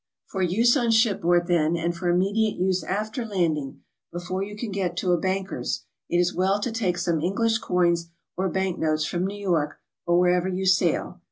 For 0.25 0.41
use 0.41 0.75
on 0.75 0.89
ship 0.89 1.21
board, 1.21 1.45
then, 1.45 1.75
and 1.77 1.95
for 1.95 2.09
immediate 2.09 2.57
use 2.59 2.83
after 2.83 3.23
landing, 3.23 3.81
before 4.11 4.41
you 4.41 4.55
can 4.55 4.71
get 4.71 4.97
to 4.97 5.11
a 5.11 5.19
banker's, 5.19 5.85
it 6.09 6.17
is 6.17 6.33
well 6.33 6.59
to 6.61 6.71
take 6.71 6.97
some 6.97 7.21
Eng'lish 7.21 7.59
coins 7.61 8.09
or 8.35 8.49
bank 8.49 8.79
notes 8.79 9.05
from 9.05 9.27
New 9.27 9.37
York 9.37 9.77
or 10.07 10.17
where 10.17 10.33
ever 10.33 10.49
you 10.49 10.65
sail. 10.65 11.19